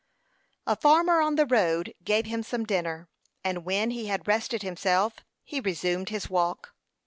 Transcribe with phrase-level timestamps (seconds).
[0.65, 3.07] A farmer on the road gave him some dinner;
[3.43, 6.73] and when he had rested himself, he resumed his walk.